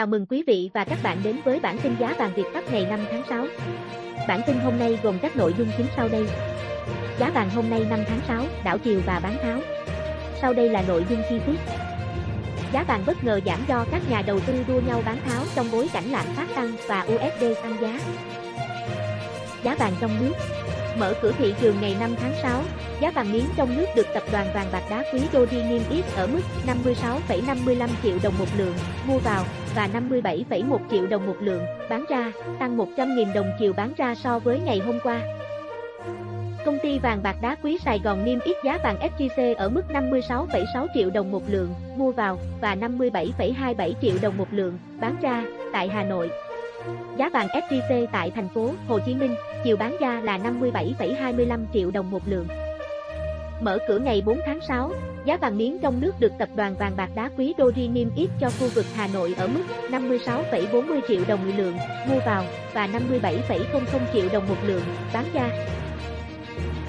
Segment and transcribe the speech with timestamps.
[0.00, 2.72] Chào mừng quý vị và các bạn đến với bản tin giá vàng Việt Bắc
[2.72, 3.46] ngày 5 tháng 6.
[4.28, 6.26] Bản tin hôm nay gồm các nội dung chính sau đây.
[7.18, 9.60] Giá vàng hôm nay 5 tháng 6, đảo chiều và bán tháo.
[10.40, 11.58] Sau đây là nội dung chi tiết.
[12.72, 15.66] Giá vàng bất ngờ giảm do các nhà đầu tư đua nhau bán tháo trong
[15.72, 18.00] bối cảnh lạm phát tăng và USD tăng giá.
[19.64, 20.32] Giá vàng trong nước
[20.98, 22.62] Mở cửa thị trường ngày 5 tháng 6,
[23.00, 26.04] giá vàng miếng trong nước được tập đoàn vàng bạc đá quý Doji niêm yết
[26.16, 28.74] ở mức 56,55 triệu đồng một lượng
[29.06, 33.92] mua vào và 57,1 triệu đồng một lượng bán ra, tăng 100.000 đồng chiều bán
[33.96, 35.20] ra so với ngày hôm qua.
[36.64, 39.82] Công ty vàng bạc đá quý Sài Gòn niêm yết giá vàng SJC ở mức
[39.92, 45.44] 56,6 triệu đồng một lượng mua vào và 57,27 triệu đồng một lượng bán ra
[45.72, 46.30] tại Hà Nội.
[47.16, 51.90] Giá vàng SJC tại thành phố Hồ Chí Minh, chiều bán ra là 57,25 triệu
[51.90, 52.46] đồng một lượng.
[53.60, 54.92] Mở cửa ngày 4 tháng 6,
[55.24, 58.30] giá vàng miếng trong nước được tập đoàn vàng bạc đá quý Doji niêm yết
[58.40, 61.76] cho khu vực Hà Nội ở mức 56,40 triệu đồng một lượng
[62.08, 62.44] mua vào
[62.74, 63.80] và 57,00
[64.12, 65.50] triệu đồng một lượng bán ra.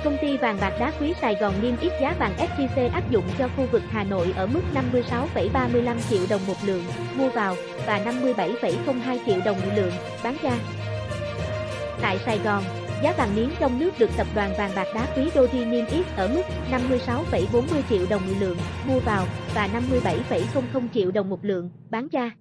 [0.03, 3.25] Công ty vàng bạc đá quý Sài Gòn niêm yết giá vàng SJC áp dụng
[3.39, 4.61] cho khu vực Hà Nội ở mức
[5.43, 6.83] 56,35 triệu đồng một lượng
[7.15, 10.53] mua vào và 57,02 triệu đồng một lượng bán ra.
[12.01, 12.63] Tại Sài Gòn,
[13.03, 16.05] giá vàng miếng trong nước được tập đoàn vàng bạc đá quý Doji niêm yết
[16.15, 18.57] ở mức 56,40 triệu đồng một lượng
[18.87, 19.69] mua vào và
[20.03, 22.31] 57,00 triệu đồng một lượng bán ra.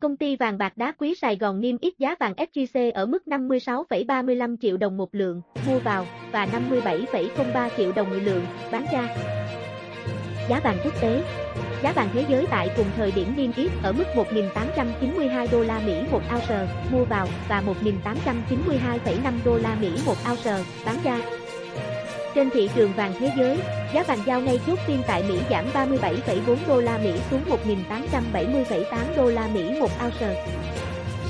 [0.00, 3.22] Công ty vàng bạc đá quý Sài Gòn niêm yết giá vàng SJC ở mức
[3.26, 9.16] 56,35 triệu đồng một lượng mua vào và 57,03 triệu đồng một lượng bán ra.
[10.48, 11.22] Giá vàng quốc tế
[11.82, 15.80] Giá vàng thế giới tại cùng thời điểm niêm yết ở mức 1.892 đô la
[15.86, 21.20] Mỹ một ounce mua vào và 1.892,5 đô la Mỹ một ounce bán ra.
[22.34, 23.58] Trên thị trường vàng thế giới,
[23.94, 27.40] giá vàng giao ngay chốt phiên tại Mỹ giảm 37,4 đô la Mỹ xuống
[27.90, 28.84] 1.870,8
[29.16, 30.44] đô la Mỹ một ounce.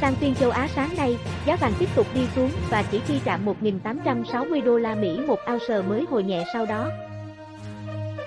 [0.01, 3.21] Sang phiên châu Á sáng nay, giá vàng tiếp tục đi xuống và chỉ khi
[3.25, 6.91] chạm 1.860 đô la Mỹ một ounce mới hồi nhẹ sau đó.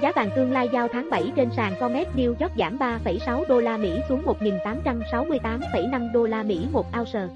[0.02, 3.60] Giá vàng tương lai giao tháng 7 trên sàn Comex New York giảm 3,6 đô
[3.60, 7.28] la Mỹ xuống 1.868,5 đô la Mỹ một ounce.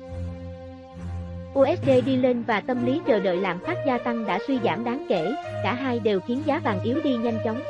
[1.54, 4.84] USD đi lên và tâm lý chờ đợi lạm phát gia tăng đã suy giảm
[4.84, 5.34] đáng kể,
[5.64, 7.62] cả hai đều khiến giá vàng yếu đi nhanh chóng.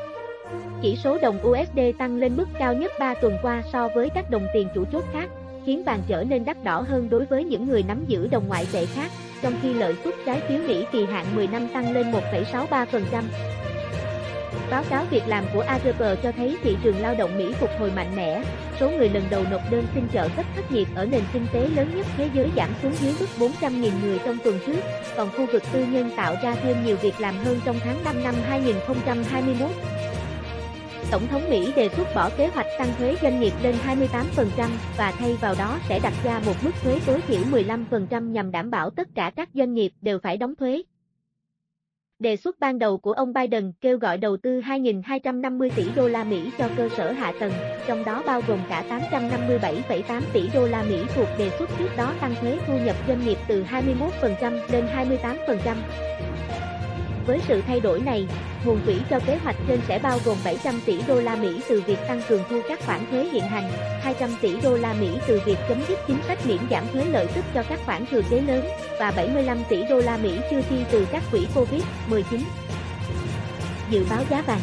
[0.82, 4.32] Chỉ số đồng USD tăng lên mức cao nhất 3 tuần qua so với các
[4.32, 5.30] đồng tiền chủ chốt khác,
[5.66, 8.68] khiến vàng trở nên đắt đỏ hơn đối với những người nắm giữ đồng ngoại
[8.74, 9.12] tệ khác,
[9.42, 13.24] trong khi lợi suất trái phiếu Mỹ kỳ hạn 10 năm tăng lên 1,63%.
[14.72, 17.92] Báo cáo việc làm của AGP cho thấy thị trường lao động Mỹ phục hồi
[17.96, 18.44] mạnh mẽ,
[18.80, 21.68] số người lần đầu nộp đơn xin trợ cấp thất nghiệp ở nền kinh tế
[21.76, 23.26] lớn nhất thế giới giảm xuống dưới mức
[23.62, 24.80] 400.000 người trong tuần trước,
[25.18, 28.24] còn khu vực tư nhân tạo ra thêm nhiều việc làm hơn trong tháng 5
[28.24, 29.70] năm 2021.
[31.12, 35.12] Tổng thống Mỹ đề xuất bỏ kế hoạch tăng thuế doanh nghiệp lên 28% và
[35.12, 38.90] thay vào đó sẽ đặt ra một mức thuế tối thiểu 15% nhằm đảm bảo
[38.90, 40.84] tất cả các doanh nghiệp đều phải đóng thuế.
[42.20, 46.24] Đề xuất ban đầu của ông Biden kêu gọi đầu tư 2.250 tỷ đô la
[46.24, 47.52] Mỹ cho cơ sở hạ tầng,
[47.88, 52.14] trong đó bao gồm cả 857,8 tỷ đô la Mỹ thuộc đề xuất trước đó
[52.22, 54.86] tăng thuế thu nhập doanh nghiệp từ 21% lên
[55.16, 55.76] 28%.
[57.28, 58.28] Với sự thay đổi này,
[58.66, 61.84] nguồn quỹ cho kế hoạch trên sẽ bao gồm 700 tỷ đô la Mỹ từ
[61.88, 63.72] việc tăng cường thu các khoản thuế hiện hành,
[64.02, 67.28] 200 tỷ đô la Mỹ từ việc chấm dứt chính sách miễn giảm thuế lợi
[67.36, 68.66] tức cho các khoản thừa kế lớn
[69.00, 72.40] và 75 tỷ đô la Mỹ chưa chi từ các quỹ Covid-19.
[73.90, 74.62] Dự báo giá vàng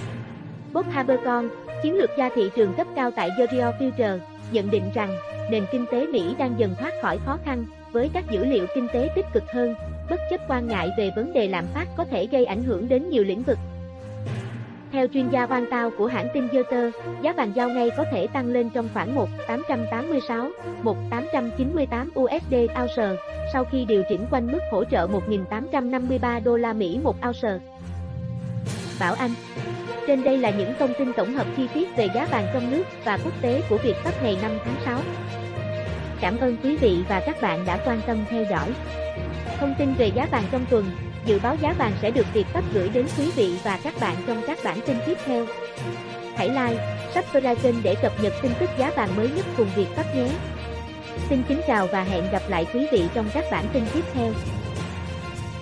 [0.72, 1.48] Bob Habercorn,
[1.82, 4.18] chiến lược gia thị trường cấp cao tại Gerio Future,
[4.52, 5.16] nhận định rằng
[5.50, 8.88] nền kinh tế Mỹ đang dần thoát khỏi khó khăn với các dữ liệu kinh
[8.92, 9.74] tế tích cực hơn,
[10.10, 13.10] bất chấp quan ngại về vấn đề lạm phát có thể gây ảnh hưởng đến
[13.10, 13.58] nhiều lĩnh vực.
[14.96, 18.26] Theo chuyên gia Van Tao của hãng tin Reuters, giá vàng giao ngay có thể
[18.26, 20.50] tăng lên trong khoảng 1.886,
[20.82, 25.08] 1.898 USD ounce sau khi điều chỉnh quanh mức hỗ trợ
[25.50, 27.58] 1.853 đô la Mỹ một ounce.
[29.00, 29.30] Bảo Anh
[30.06, 32.84] Trên đây là những thông tin tổng hợp chi tiết về giá vàng trong nước
[33.04, 35.00] và quốc tế của Việt Bắc ngày 5 tháng 6.
[36.20, 38.72] Cảm ơn quý vị và các bạn đã quan tâm theo dõi.
[39.60, 40.84] Thông tin về giá vàng trong tuần,
[41.26, 44.16] dự báo giá vàng sẽ được Việt Bắc gửi đến quý vị và các bạn
[44.26, 45.46] trong các bản tin tiếp theo.
[46.36, 49.86] Hãy like, subscribe kênh để cập nhật tin tức giá vàng mới nhất cùng Việt
[49.96, 50.28] Bắc nhé.
[51.28, 54.32] Xin kính chào và hẹn gặp lại quý vị trong các bản tin tiếp theo.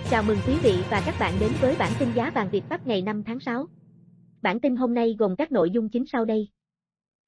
[0.09, 2.87] Chào mừng quý vị và các bạn đến với bản tin giá vàng Việt Bắc
[2.87, 3.65] ngày 5 tháng 6.
[4.41, 6.49] Bản tin hôm nay gồm các nội dung chính sau đây.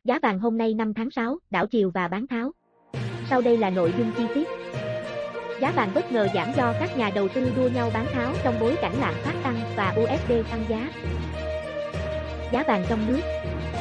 [0.03, 2.51] Giá vàng hôm nay 5 tháng 6, đảo chiều và bán tháo.
[3.29, 4.47] Sau đây là nội dung chi tiết.
[5.61, 8.59] Giá vàng bất ngờ giảm do các nhà đầu tư đua nhau bán tháo trong
[8.59, 10.89] bối cảnh lạm phát tăng và USD tăng giá.
[12.51, 13.21] Giá vàng trong nước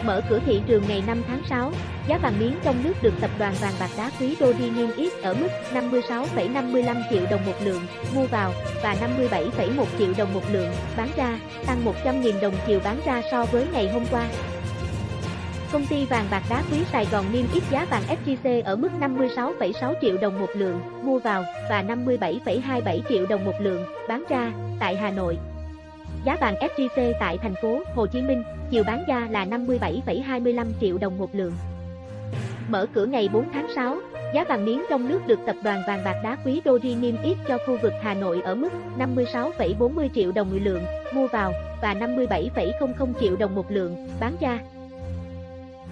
[0.04, 1.72] Mở cửa thị trường ngày 5 tháng 6,
[2.08, 5.12] giá vàng miếng trong nước được tập đoàn vàng bạc đá quý Doji niêm yết
[5.22, 8.52] ở mức 56,55 triệu đồng một lượng mua vào
[8.82, 8.96] và
[9.30, 13.66] 57,1 triệu đồng một lượng bán ra, tăng 100.000 đồng chiều bán ra so với
[13.72, 14.28] ngày hôm qua.
[15.76, 18.88] Công ty vàng bạc đá quý Sài Gòn niêm yết giá vàng SJC ở mức
[19.00, 24.52] 56,6 triệu đồng một lượng mua vào và 57,27 triệu đồng một lượng bán ra
[24.80, 25.38] tại Hà Nội.
[26.24, 30.98] Giá vàng SJC tại thành phố Hồ Chí Minh, chiều bán ra là 57,25 triệu
[30.98, 31.52] đồng một lượng.
[32.68, 33.96] Mở cửa ngày 4 tháng 6,
[34.34, 37.36] giá vàng miếng trong nước được tập đoàn vàng bạc đá quý Doji niêm yết
[37.48, 40.82] cho khu vực Hà Nội ở mức 56,40 triệu đồng một lượng
[41.14, 41.52] mua vào
[41.82, 44.58] và 57,00 triệu đồng một lượng bán ra.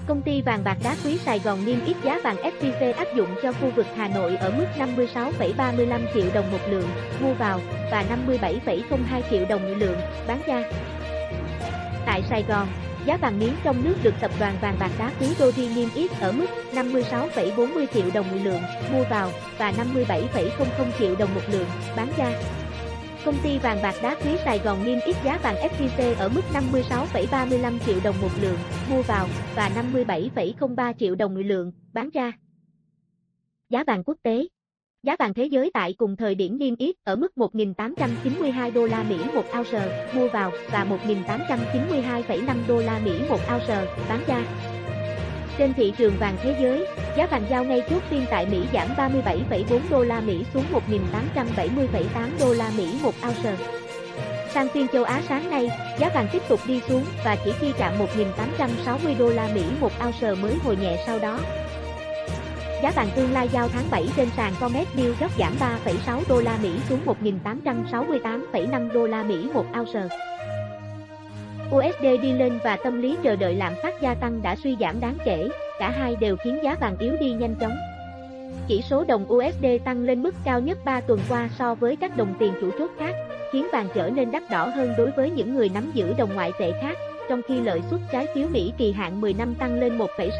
[0.06, 3.28] Công ty vàng bạc đá quý Sài Gòn niêm yết giá vàng SJC áp dụng
[3.42, 6.88] cho khu vực Hà Nội ở mức 56,35 triệu đồng một lượng
[7.20, 7.60] mua vào
[7.90, 9.96] và 57,02 triệu đồng một lượng
[10.26, 10.62] bán ra.
[12.06, 12.68] Tại Sài Gòn,
[13.06, 16.10] giá vàng miếng trong nước được tập đoàn vàng bạc đá quý Doji niêm yết
[16.20, 18.62] ở mức 56,40 triệu đồng một lượng
[18.92, 20.28] mua vào và 57,00
[20.98, 21.66] triệu đồng một lượng
[21.96, 22.32] bán ra.
[23.24, 26.40] Công ty vàng bạc đá quý Sài Gòn niêm yết giá vàng SJC ở mức
[26.52, 28.58] 56,35 triệu đồng một lượng
[28.90, 32.32] mua vào và 57,03 triệu đồng một lượng bán ra.
[33.70, 34.46] Giá vàng quốc tế
[35.02, 39.02] Giá vàng thế giới tại cùng thời điểm niêm yết ở mức 1.892 đô la
[39.02, 44.73] Mỹ một ounce mua vào và 1.892,5 đô la Mỹ một ounce bán ra.
[45.58, 46.86] Trên thị trường vàng thế giới,
[47.16, 52.28] giá vàng giao ngay chốt phiên tại Mỹ giảm 37,4 đô la Mỹ xuống 1.870,8
[52.40, 53.56] đô la Mỹ một ounce.
[54.54, 57.72] Sang phiên châu Á sáng nay, giá vàng tiếp tục đi xuống và chỉ khi
[57.78, 61.38] chạm 1.860 đô la Mỹ một ounce mới hồi nhẹ sau đó.
[62.82, 66.40] Giá vàng tương lai giao tháng 7 trên sàn Comex New York giảm 3,6 đô
[66.40, 70.00] la Mỹ xuống 1.868,5 đô la Mỹ một ounce.
[71.70, 75.00] USD đi lên và tâm lý chờ đợi lạm phát gia tăng đã suy giảm
[75.00, 77.72] đáng kể, cả hai đều khiến giá vàng yếu đi nhanh chóng.
[78.66, 82.16] Chỉ số đồng USD tăng lên mức cao nhất 3 tuần qua so với các
[82.16, 83.14] đồng tiền chủ chốt khác,
[83.52, 86.52] khiến vàng trở nên đắt đỏ hơn đối với những người nắm giữ đồng ngoại
[86.58, 89.98] tệ khác, trong khi lợi suất trái phiếu Mỹ kỳ hạn 10 năm tăng lên
[89.98, 90.30] 1,6